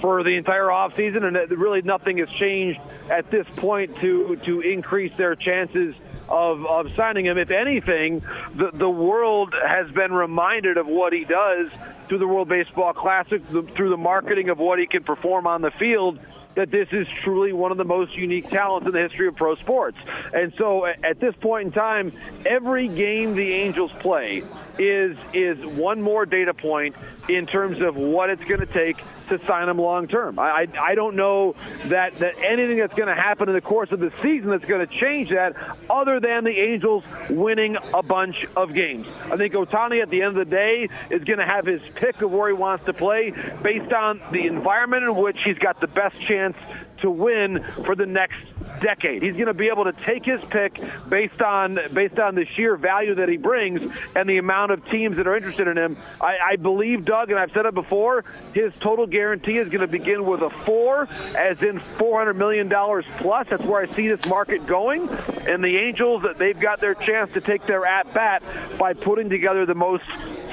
[0.02, 2.80] for the entire offseason, and really nothing has changed
[3.10, 5.96] at this point to to increase their chances
[6.32, 7.38] of, of signing him.
[7.38, 8.24] If anything,
[8.56, 11.70] the, the world has been reminded of what he does
[12.08, 13.42] through the World Baseball Classic,
[13.76, 16.20] through the marketing of what he can perform on the field
[16.56, 19.56] that this is truly one of the most unique talents in the history of pro
[19.56, 19.98] sports.
[20.34, 22.12] And so at this point in time,
[22.46, 24.44] every game the Angels play
[24.80, 26.96] is is one more data point
[27.30, 28.98] in terms of what it's going to take
[29.30, 30.38] to sign him long term.
[30.40, 31.56] I, I, I don't know
[31.86, 34.86] that that anything that's going to happen in the course of the season that's going
[34.86, 35.56] to change that,
[35.90, 39.08] other than the Angels winning a bunch of games.
[39.32, 42.22] I think Ohtani at the end of the day is going to have his pick
[42.22, 45.88] of where he wants to play based on the environment in which he's got the
[45.88, 46.58] best chance
[47.02, 48.38] to win for the next
[48.82, 49.24] decade.
[49.24, 52.76] He's going to be able to take his pick based on based on the sheer
[52.76, 53.82] value that he brings
[54.16, 55.98] and the amount of teams that are interested in him.
[56.20, 59.88] I, I believe Doug, and I've said it before, his total guarantee is going to
[59.88, 63.48] begin with a four, as in four hundred million dollars plus.
[63.50, 65.10] That's where I see this market going.
[65.48, 68.44] And the Angels, they've got their chance to take their at bat
[68.78, 70.04] by putting together the most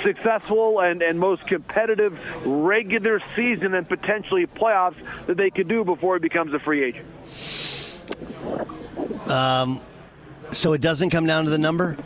[0.03, 6.17] successful and, and most competitive regular season and potentially playoffs that they could do before
[6.17, 7.07] he becomes a free agent.
[9.27, 9.81] Um,
[10.51, 11.97] so it doesn't come down to the number?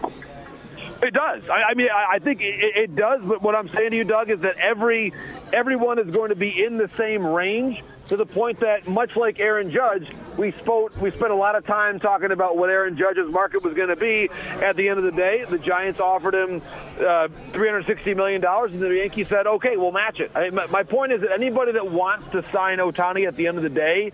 [1.02, 1.42] It does.
[1.50, 3.20] I, I mean, I, I think it, it, does.
[3.24, 5.12] But what I'm saying to you, Doug, is that every
[5.52, 9.40] everyone is going to be in the same range to the point that, much like
[9.40, 10.06] Aaron Judge,
[10.38, 13.74] we spoke we spent a lot of time talking about what Aaron Judge's market was
[13.74, 14.30] going to be.
[14.62, 16.62] At the end of the day, the Giants offered him
[17.00, 20.82] uh, 360 million dollars, and the Yankees said, "Okay, we'll match it." I my, my
[20.84, 24.12] point is that anybody that wants to sign Ohtani at the end of the day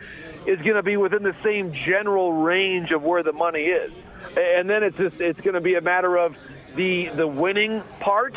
[0.48, 3.92] is going to be within the same general range of where the money is.
[4.34, 6.36] And then it's just it's going to be a matter of
[6.76, 8.34] the the winning part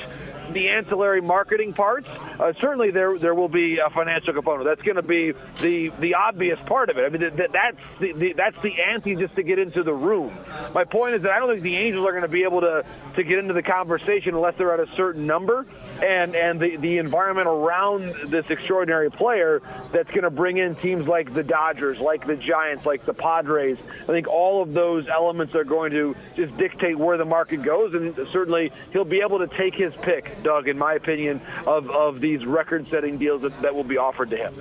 [0.54, 4.66] the ancillary marketing parts, uh, certainly there there will be a financial component.
[4.66, 7.06] That's going to be the the obvious part of it.
[7.06, 10.38] I mean, that, that's the, the, that's the ante just to get into the room.
[10.74, 12.84] My point is that I don't think the Angels are going to be able to
[13.16, 15.66] to get into the conversation unless they're at a certain number,
[16.04, 19.62] and and the the environment around this extraordinary player
[19.94, 23.78] that's going to bring in teams like the Dodgers, like the Giants, like the Padres.
[24.02, 27.94] I think all of those elements are going to just dictate where the market goes,
[27.94, 32.22] and certainly he'll be able to take his pick Doug, in my opinion, of, of
[32.22, 34.54] these record-setting deals that, that will be offered to him.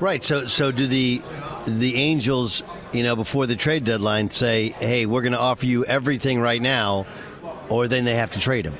[0.00, 0.22] Right.
[0.22, 1.22] So, so do the
[1.66, 2.62] the Angels,
[2.92, 6.60] you know, before the trade deadline, say, "Hey, we're going to offer you everything right
[6.60, 7.06] now,"
[7.68, 8.74] or then they have to trade him?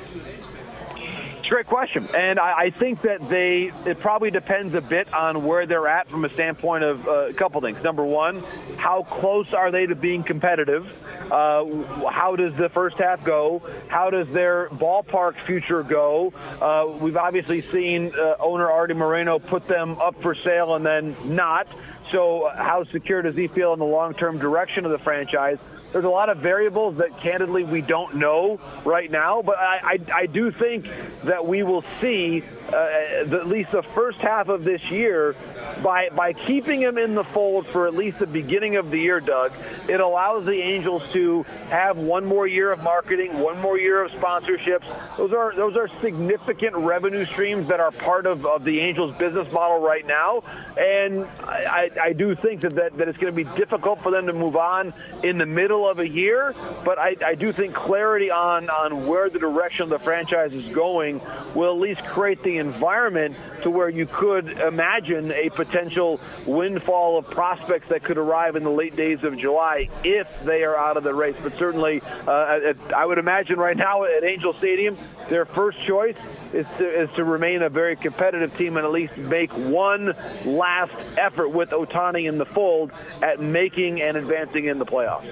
[1.54, 5.66] Great question, and I, I, think that they it probably depends a bit on where
[5.66, 7.80] they're at from a standpoint of uh, a couple things.
[7.80, 8.42] Number one,
[8.76, 10.84] how close are they to being competitive?
[11.30, 13.62] Uh, how does the first half go?
[13.86, 16.32] How does their ballpark future go?
[16.60, 21.14] Uh, we've obviously seen uh, owner Arte Moreno put them up for sale and then
[21.24, 21.68] not.
[22.10, 25.58] So, how secure does he feel in the long-term direction of the franchise?
[25.94, 29.42] There's a lot of variables that, candidly, we don't know right now.
[29.42, 30.88] But I, I, I do think
[31.22, 32.42] that we will see
[32.72, 32.76] uh,
[33.20, 35.36] at least the first half of this year
[35.84, 39.20] by by keeping him in the fold for at least the beginning of the year.
[39.20, 39.52] Doug,
[39.88, 44.10] it allows the Angels to have one more year of marketing, one more year of
[44.10, 44.84] sponsorships.
[45.16, 49.50] Those are those are significant revenue streams that are part of, of the Angels business
[49.52, 50.42] model right now.
[50.76, 54.26] And I, I do think that, that, that it's going to be difficult for them
[54.26, 54.92] to move on
[55.22, 56.54] in the middle of a year.
[56.84, 60.66] But I, I do think clarity on, on where the direction of the franchise is
[60.74, 61.20] going
[61.54, 67.26] will at least create the environment to where you could imagine a potential windfall of
[67.30, 71.04] prospects that could arrive in the late days of July if they are out of
[71.04, 71.36] the race.
[71.42, 74.96] But certainly, uh, I would imagine right now at Angel Stadium,
[75.28, 76.16] their first choice
[76.52, 80.14] is to, is to remain a very competitive team and at least make one
[80.44, 85.24] last effort with Ohtani in the fold at making and advancing in the playoffs.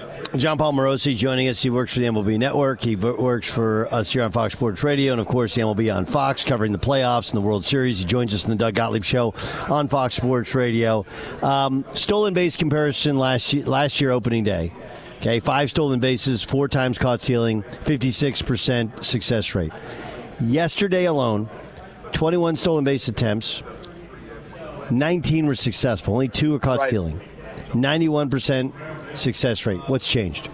[0.43, 1.63] Jon Paul Morosi joining us.
[1.63, 2.81] He works for the MLB Network.
[2.81, 6.05] He works for us here on Fox Sports Radio, and of course, the MLB on
[6.05, 7.99] Fox, covering the playoffs and the World Series.
[7.99, 9.33] He joins us in the Doug Gottlieb Show
[9.69, 11.05] on Fox Sports Radio.
[11.41, 14.73] Um, stolen base comparison last year, last year opening day.
[15.21, 19.71] Okay, five stolen bases, four times caught stealing, 56% success rate.
[20.41, 21.49] Yesterday alone,
[22.11, 23.63] 21 stolen base attempts,
[24.91, 26.15] 19 were successful.
[26.15, 26.89] Only two were caught right.
[26.89, 27.21] stealing.
[27.69, 28.73] 91%
[29.15, 29.81] success rate.
[29.87, 30.49] What's changed?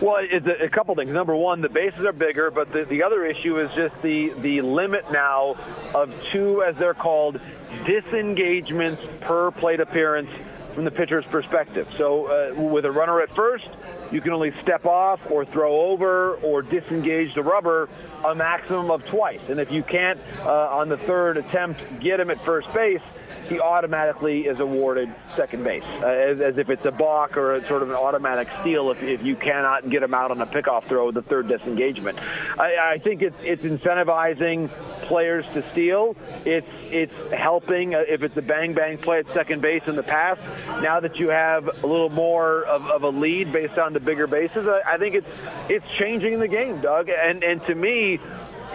[0.00, 1.10] Well, it's a, a, couple things.
[1.10, 4.60] Number one, the bases are bigger, but the, the other issue is just the, the
[4.60, 5.56] limit now
[5.94, 7.40] of two, as they're called,
[7.86, 10.28] disengagements per plate appearance
[10.74, 11.88] from the pitcher's perspective.
[11.96, 13.66] So uh, with a runner at first,
[14.12, 17.88] you can only step off or throw over or disengage the rubber
[18.22, 19.40] a maximum of twice.
[19.48, 23.00] And if you can't, uh, on the third attempt, get him at first base,
[23.48, 27.68] he automatically is awarded second base, uh, as, as, if it's a balk or a
[27.68, 30.88] sort of an automatic steal if, if you cannot get him out on a pickoff
[30.88, 32.18] throw, the third disengagement.
[32.58, 34.70] I, I think it's, it's incentivizing
[35.02, 36.16] players to steal.
[36.44, 40.02] It's it's helping uh, if it's a bang bang play at second base in the
[40.02, 40.40] past.
[40.82, 44.26] Now that you have a little more of, of a lead based on the bigger
[44.26, 45.30] bases, I, I think it's
[45.68, 47.08] it's changing the game, Doug.
[47.08, 48.20] And and to me,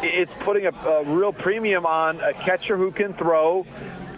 [0.03, 3.65] it's putting a, a, real premium on a catcher who can throw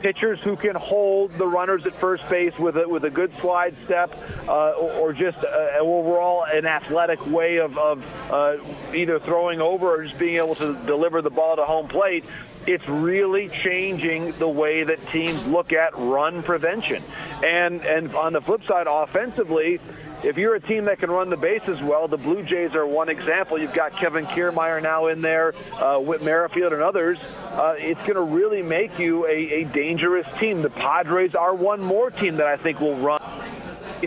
[0.03, 3.73] pitchers who can hold the runners at first base with a, with a good slide
[3.85, 4.13] step
[4.49, 8.57] uh, or, or, just uh, overall an athletic way of, of uh,
[8.93, 12.25] either throwing over or just being able to deliver the ball to home plate.
[12.67, 17.01] It's really changing the way that teams look at run prevention.
[17.41, 19.79] And and on the flip side, offensively,
[20.23, 23.09] if you're a team that can run the bases well, the Blue Jays are one
[23.09, 23.59] example.
[23.59, 27.17] You've got Kevin Kiermaier now in there, uh, Whit Merrifield and others.
[27.51, 30.61] Uh, it's going to really make you a, a dangerous team.
[30.61, 33.21] The Padres are one more team that I think will run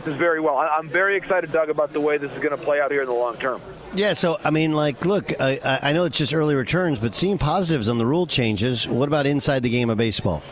[0.05, 0.59] this very well.
[0.59, 3.07] I'm very excited, Doug, about the way this is going to play out here in
[3.07, 3.63] the long term.
[3.95, 7.39] Yeah, so I mean, like, look, I, I know it's just early returns, but seeing
[7.39, 8.87] positives on the rule changes.
[8.87, 10.43] What about inside the game of baseball?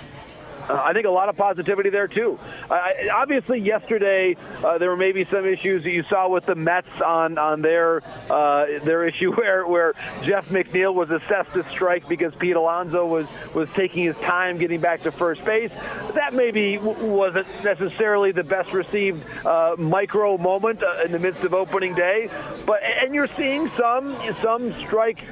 [0.69, 2.39] Uh, I think a lot of positivity there too.
[2.71, 2.81] Uh,
[3.13, 7.37] obviously, yesterday uh, there were maybe some issues that you saw with the Mets on
[7.39, 9.95] on their uh, their issue where where
[10.25, 14.81] Jeff McNeil was assessed a strike because Pete Alonso was was taking his time getting
[14.81, 15.71] back to first base.
[16.15, 21.53] That maybe wasn't necessarily the best received uh, micro moment uh, in the midst of
[21.53, 22.31] opening day,
[22.65, 25.23] but and you're seeing some some strike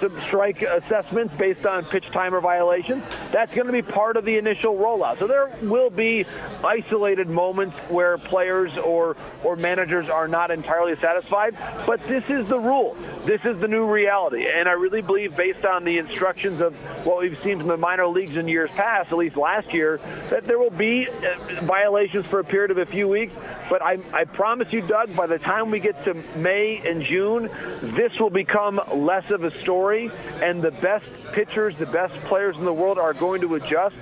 [0.00, 3.02] some strike assessments based on pitch timer violations.
[3.32, 5.18] That's going to be part of the initial rollout.
[5.18, 6.26] So there will be
[6.62, 11.56] isolated moments where players or or managers are not entirely satisfied,
[11.86, 12.96] but this is the rule.
[13.24, 17.20] This is the new reality, and I really believe, based on the instructions of what
[17.20, 20.00] we've seen from the minor leagues in years past, at least last year,
[20.30, 23.32] that there will be uh, violations for a period of a few weeks.
[23.70, 27.50] But I, I promise you, Doug, by the time we get to May and June,
[27.80, 30.10] this will become less of a story,
[30.42, 33.96] and the best pitchers, the best players in the world are going to adjust.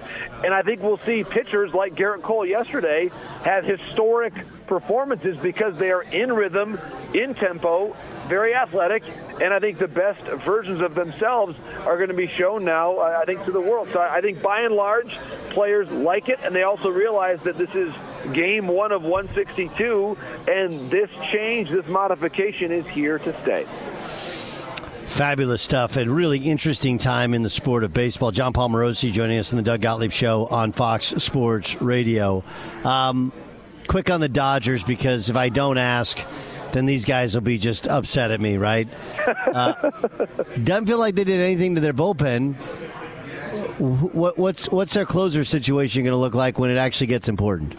[0.45, 3.11] And I think we'll see pitchers like Gerrit Cole yesterday
[3.45, 4.35] have historic
[4.67, 6.79] performances because they are in rhythm,
[7.15, 7.93] in tempo,
[8.29, 9.03] very athletic,
[9.41, 13.25] and I think the best versions of themselves are going to be shown now, I
[13.25, 13.89] think, to the world.
[13.93, 15.15] So I think by and large,
[15.51, 17.93] players like it, and they also realize that this is
[18.33, 20.17] game one of 162,
[20.49, 23.67] and this change, this modification is here to stay.
[25.13, 28.31] Fabulous stuff and really interesting time in the sport of baseball.
[28.31, 32.43] Jon Paul Morosi joining us in the Doug Gottlieb Show on Fox Sports Radio.
[32.83, 33.31] Um,
[33.89, 36.19] quick on the Dodgers because if I don't ask,
[36.73, 38.89] then these guys will be just upset at me, right?
[39.53, 39.75] Uh,
[40.65, 42.55] doesn't feel like they did anything to their bullpen.
[43.79, 47.75] What, what's what's their closer situation going to look like when it actually gets important?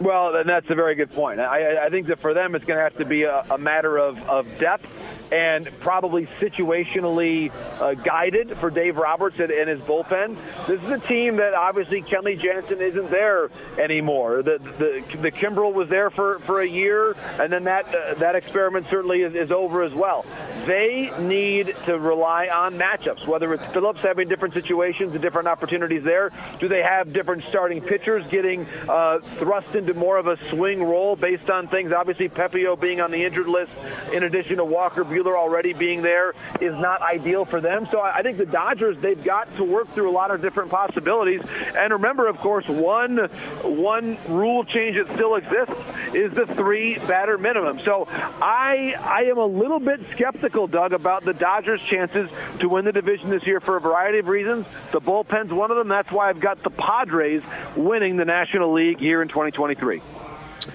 [0.00, 1.38] Well, that's a very good point.
[1.38, 3.98] I, I think that for them, it's going to have to be a, a matter
[3.98, 4.86] of, of depth
[5.32, 10.36] and probably situationally uh, guided for Dave Roberts and, and, his bullpen.
[10.66, 14.42] This is a team that obviously Kenley Jansen isn't there anymore.
[14.42, 18.34] The the, the Kimbrel was there for, for a year, and then that uh, that
[18.34, 20.24] experiment certainly is, is over as well.
[20.66, 26.04] They need to rely on matchups, whether it's Phillips having different situations and different opportunities
[26.04, 26.30] there.
[26.60, 31.16] Do they have different starting pitchers getting uh, thrust into more of a swing role
[31.16, 31.92] based on things?
[31.92, 33.72] Obviously, Pepiot being on the injured list,
[34.12, 37.86] in addition to Walker Buehler already being there, is not ideal for them.
[37.90, 41.40] So I think the Dodgers they've got to work through a lot of different possibilities.
[41.76, 43.18] And remember, of course, one
[43.62, 45.74] one rule change that still exists
[46.14, 47.80] is the three batter minimum.
[47.84, 52.84] So I I am a little bit skeptical, Doug, about the Dodgers' chances to win
[52.84, 54.66] the division this year for a variety of reasons.
[54.92, 55.88] The bullpen's one of them.
[55.88, 57.42] That's why I've got the Padres
[57.76, 60.02] winning the National League here in 2023.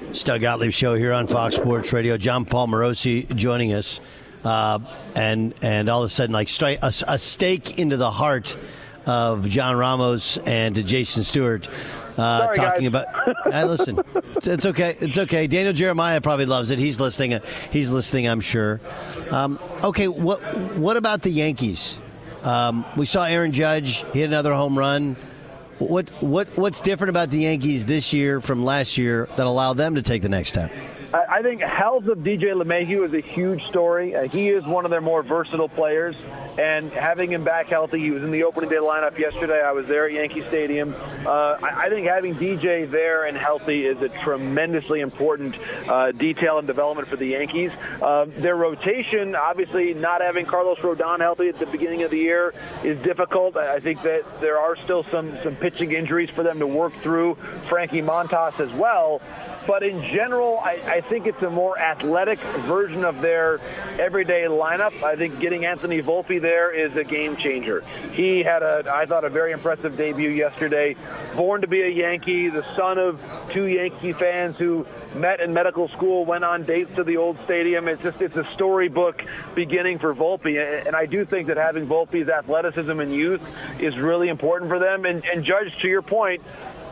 [0.09, 2.17] It's Gottlieb Show here on Fox Sports Radio.
[2.17, 3.99] Jon Paul Morosi joining us.
[4.43, 4.79] Uh,
[5.15, 8.57] and and all of a sudden, like strike a, a stake into the heart
[9.05, 11.67] of John Ramos and Jason Stewart.
[12.17, 13.03] Uh, Sorry, talking guys.
[13.05, 13.53] about.
[13.53, 13.99] Hey, listen,
[14.35, 14.95] it's, it's okay.
[14.99, 15.47] It's okay.
[15.47, 16.77] Daniel Jeremiah probably loves it.
[16.79, 17.39] He's listening.
[17.71, 18.27] He's listening.
[18.27, 18.81] I'm sure.
[19.31, 20.07] Um, okay.
[20.07, 20.39] What
[20.77, 21.99] What about the Yankees?
[22.43, 25.15] Um, we saw Aaron Judge hit another home run.
[25.79, 29.95] What what what's different about the Yankees this year from last year that allowed them
[29.95, 30.71] to take the next step?
[31.13, 34.15] I think health of DJ LeMahieu is a huge story.
[34.15, 36.15] Uh, he is one of their more versatile players,
[36.57, 39.61] and having him back healthy, he was in the opening day lineup yesterday.
[39.63, 40.95] I was there at Yankee Stadium.
[41.23, 45.55] Uh, I, I, think having DJ there and healthy is a tremendously important
[45.87, 47.69] uh, detail and development for the Yankees.
[48.01, 52.55] Uh, their rotation, obviously, not having Carlos Rodon healthy at the beginning of the year
[52.83, 53.55] is difficult.
[53.55, 57.35] I think that there are still some some pitching injuries for them to work through.
[57.69, 59.21] Frankie Montas as well.
[59.65, 63.59] But in general, I, I think it's a more athletic version of their
[63.99, 65.03] everyday lineup.
[65.03, 67.83] I think getting Anthony Volpe there is a game changer.
[68.11, 70.95] He had a, I thought, a very impressive debut yesterday.
[71.35, 74.85] Born to be a Yankee, the son of two Yankee fans who
[75.15, 77.87] met in medical school, went on dates to the old stadium.
[77.87, 79.23] It's just it's a storybook
[79.55, 83.41] beginning for Volpe, and I do think that having Volpe's athleticism and youth
[83.79, 85.05] is really important for them.
[85.05, 86.41] And, and Judge, to your point,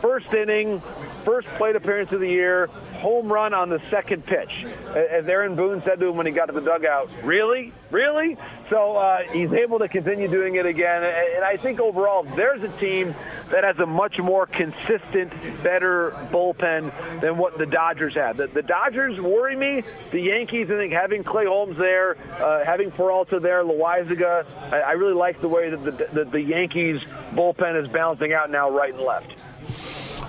[0.02, 0.82] first inning,
[1.24, 4.66] first plate appearance of the year, home run on the second pitch.
[4.96, 7.74] As Aaron Boone said to him when he got to the dugout, really?
[7.92, 8.38] Really?
[8.70, 11.04] So uh, he's able to continue doing it again.
[11.04, 13.14] And I think overall, there's a team
[13.52, 15.32] that has a much more consistent,
[15.62, 18.38] better bullpen than what the Dodgers have.
[18.38, 19.84] The, the Dodgers worry me.
[20.12, 24.92] The Yankees, I think, having Clay Holmes there, uh, having Peralta there, Loaisiga, I, I
[24.94, 27.02] really like the way that the, the, the Yankees
[27.34, 29.34] bullpen is balancing out now right and left.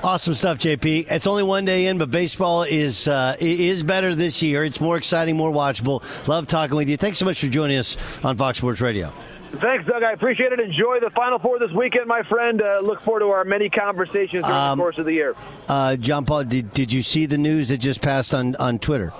[0.05, 1.07] Awesome stuff, JP.
[1.11, 4.65] It's only one day in, but baseball is uh, is better this year.
[4.65, 6.03] It's more exciting, more watchable.
[6.27, 6.97] Love talking with you.
[6.97, 9.13] Thanks so much for joining us on Fox Sports Radio.
[9.61, 10.03] Thanks, Doug.
[10.03, 10.59] I appreciate it.
[10.61, 12.61] Enjoy the Final Four this weekend, my friend.
[12.63, 15.35] Uh, look forward to our many conversations during Um, the course of the year.
[15.69, 19.13] Uh, Jon Paul, did, did you see the news that just passed on, on Twitter?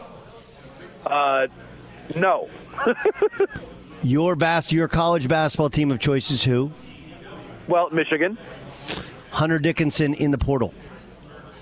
[1.07, 1.49] Uh,
[2.17, 2.49] no.
[4.03, 6.73] Your bas- your college basketball team of choice is who?
[7.69, 8.37] Well, Michigan.
[9.33, 10.73] Hunter Dickinson in the portal.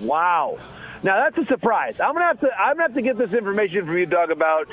[0.00, 0.58] Wow.
[1.02, 1.94] Now that's a surprise.
[1.98, 2.48] I'm gonna have to.
[2.58, 4.68] I'm gonna have to get this information from you, Doug, about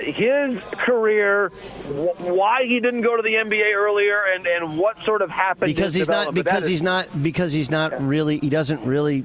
[0.00, 1.50] his career,
[1.86, 5.72] wh- why he didn't go to the NBA earlier, and, and what sort of happened.
[5.74, 9.24] Because he's not because That is- he's not because he's not really he doesn't really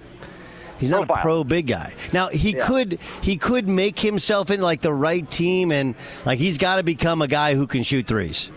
[0.78, 1.94] he's not a pro big guy.
[2.14, 5.96] Now he could he could make himself in like the right team and
[6.26, 8.52] like he's got to become a guy who can shoot threes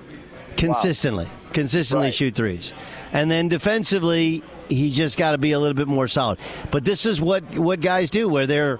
[0.58, 2.74] consistently, consistently shoot threes,
[3.12, 6.38] and then defensively he just got to be a little bit more solid.
[6.70, 8.78] But this is what what guys do where they're.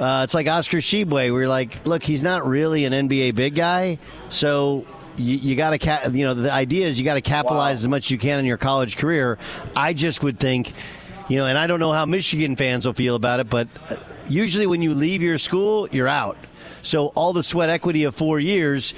[0.00, 3.54] Uh, it's like Oscar Tshiebwe, where you're like, look, he's not really an NBA big
[3.54, 3.98] guy,
[4.30, 4.84] so
[5.16, 7.88] you, you got to, ca- you know, the idea is you got to capitalize as
[7.88, 9.38] much as you can in your college career.
[9.76, 10.72] I just would think,
[11.28, 13.96] you know, and I don't know how Michigan fans will feel about it, but uh,
[14.28, 16.38] usually when you leave your school, you're out.
[16.82, 18.94] So all the sweat equity of four years,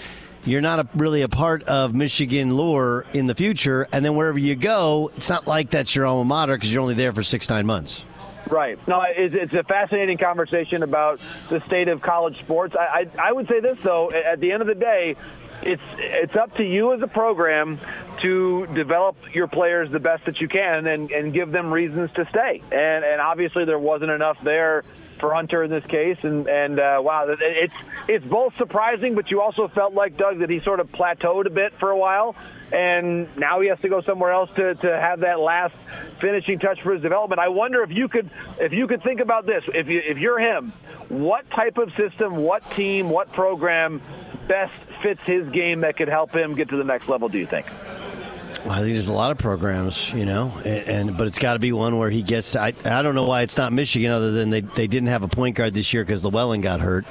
[0.46, 3.88] you're not a, really a part of Michigan lore in the future.
[3.92, 6.94] And then wherever you go, it's not like that's your alma mater because you're only
[6.94, 8.04] there for six, nine months.
[8.48, 8.78] Right.
[8.86, 12.76] No, it's, it's a fascinating conversation about the state of college sports.
[12.78, 15.16] I, I, I would say this though: at the end of the day,
[15.62, 17.80] it's it's up to you as a program
[18.20, 22.26] to develop your players the best that you can and, and give them reasons to
[22.28, 22.62] stay.
[22.70, 24.84] And and obviously there wasn't enough there
[25.18, 26.18] for Hunter in this case.
[26.22, 27.74] And and uh, wow, it's
[28.08, 31.50] it's both surprising, but you also felt like Doug that he sort of plateaued a
[31.50, 32.34] bit for a while,
[32.72, 35.74] and now he has to go somewhere else to, to have that last
[36.20, 37.40] finishing touch for his development.
[37.40, 39.64] I wonder if you could if you could think about this.
[39.68, 40.72] If you if you're him,
[41.08, 44.02] what type of system, what team, what program
[44.48, 47.28] best fits his game that could help him get to the next level?
[47.28, 47.66] Do you think?
[48.66, 51.58] I think there's a lot of programs, you know, and, and but it's got to
[51.58, 52.52] be one where he gets.
[52.52, 55.22] To, I I don't know why it's not Michigan, other than they they didn't have
[55.22, 57.04] a point guard this year because Llewellyn got hurt,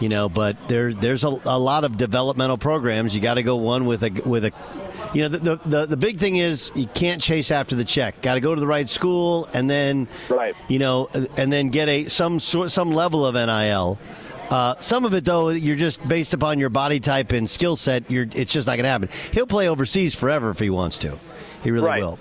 [0.00, 0.28] you know.
[0.28, 3.14] But there there's a, a lot of developmental programs.
[3.14, 4.52] You got to go one with a with a.
[5.12, 8.22] You know the, the, the the big thing is you can't chase after the check.
[8.22, 10.54] Got to go to the right school and then, right.
[10.68, 13.98] you know, and then get a some sort some level of nil.
[14.52, 18.10] Uh, some of it, though, you're just based upon your body type and skill set.
[18.10, 19.08] You're, it's just not going to happen.
[19.32, 21.18] He'll play overseas forever if he wants to.
[21.64, 22.02] He really right.
[22.02, 22.18] will.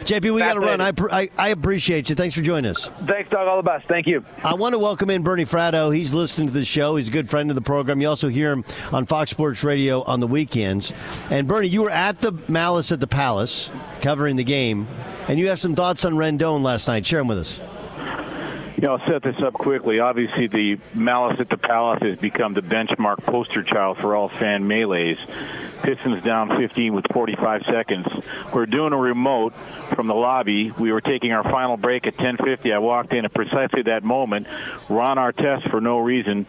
[0.00, 0.80] JP, we got to run.
[0.80, 2.14] I, I, I, appreciate you.
[2.16, 2.88] Thanks for joining us.
[3.06, 3.46] Thanks, Doug.
[3.46, 3.86] All the best.
[3.86, 4.24] Thank you.
[4.42, 5.94] I want to welcome in Bernie Fratto.
[5.94, 6.96] He's listening to the show.
[6.96, 8.00] He's a good friend of the program.
[8.00, 10.92] You also hear him on Fox Sports Radio on the weekends.
[11.28, 13.70] And Bernie, you were at the Malice at the Palace
[14.00, 14.88] covering the game,
[15.28, 17.04] and you have some thoughts on Rendon last night.
[17.04, 17.60] Share them with us.
[18.80, 20.00] Know, I'll set this up quickly.
[20.00, 24.66] Obviously, the Malice at the Palace has become the benchmark poster child for all fan
[24.66, 25.18] melees.
[25.82, 28.06] Pistons down 15 with 45 seconds.
[28.52, 29.54] We're doing a remote
[29.94, 30.70] from the lobby.
[30.78, 32.72] We were taking our final break at 10:50.
[32.72, 34.46] I walked in at precisely that moment.
[34.88, 36.46] Ron Artest, for no reason,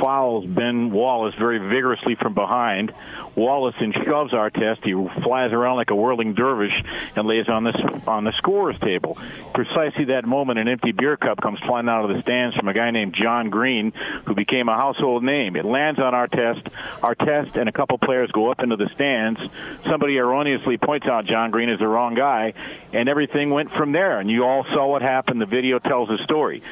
[0.00, 2.92] fouls Ben Wallace very vigorously from behind.
[3.36, 4.84] Wallace and shoves Artest.
[4.84, 6.72] He flies around like a whirling dervish
[7.16, 7.74] and lays on this
[8.06, 9.18] on the scorer's table.
[9.54, 12.74] Precisely that moment, an empty beer cup comes flying out of the stands from a
[12.74, 13.92] guy named John Green,
[14.26, 15.56] who became a household name.
[15.56, 16.62] It lands on Artest.
[17.00, 19.40] Artest and a couple players go up into the stands.
[19.84, 22.54] Somebody erroneously points out John Green is the wrong guy,
[22.92, 24.20] and everything went from there.
[24.20, 25.40] And you all saw what happened.
[25.40, 26.62] The video tells the story.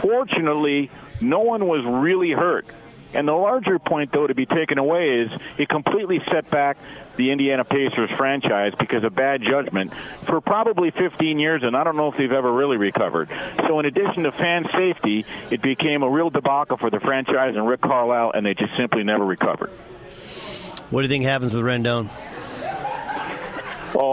[0.00, 0.90] Fortunately,
[1.20, 2.66] no one was really hurt.
[3.14, 6.76] And the larger point, though, to be taken away is it completely set back
[7.16, 9.92] the Indiana Pacers franchise because of bad judgment
[10.26, 13.30] for probably 15 years, and I don't know if they've ever really recovered.
[13.66, 17.66] So, in addition to fan safety, it became a real debacle for the franchise and
[17.66, 19.70] Rick Carlisle, and they just simply never recovered.
[20.90, 22.08] What do you think happens with Rendon?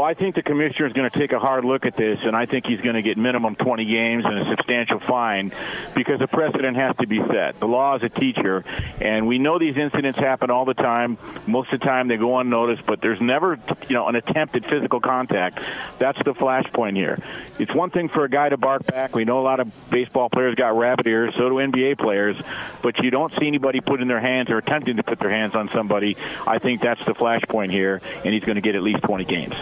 [0.04, 2.45] I think the commissioner is going to take a hard look at this, and I
[2.45, 5.54] think he's going to get minimum 20 games and a substantial fine
[5.95, 7.60] because a precedent has to be set.
[7.60, 8.66] The law is a teacher,
[8.99, 11.18] and we know these incidents happen all the time.
[11.47, 14.70] Most of the time, they go unnoticed, but there's never, you know, an attempt at
[14.70, 15.66] physical contact.
[15.99, 17.18] That's the flashpoint here.
[17.60, 19.16] It's one thing for a guy to bark back.
[19.16, 22.36] We know a lot of baseball players got rabbit ears, so do NBA players,
[22.82, 25.70] but you don't see anybody putting their hands or attempting to put their hands on
[25.70, 26.18] somebody.
[26.45, 29.56] I think that's the flashpoint here, and he's going to get at least 20 games.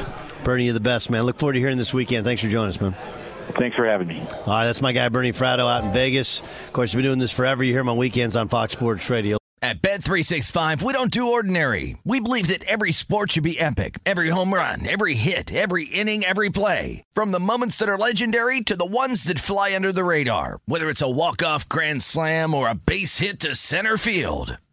[0.43, 1.23] Bernie, you're the best, man.
[1.23, 2.25] Look forward to hearing this weekend.
[2.25, 2.95] Thanks for joining us, man.
[3.57, 4.19] Thanks for having me.
[4.19, 6.41] All right, that's my guy, Bernie Fratto, out in Vegas.
[6.67, 7.63] Of course, you've been doing this forever.
[7.63, 9.37] You hear him on weekends on Fox Sports Radio.
[9.63, 11.95] At Bet365, we don't do ordinary.
[12.03, 13.99] We believe that every sport should be epic.
[14.07, 17.03] Every home run, every hit, every inning, every play.
[17.13, 20.61] From the moments that are legendary to the ones that fly under the radar.
[20.65, 24.57] Whether it's a walk-off grand slam or a base hit to center field.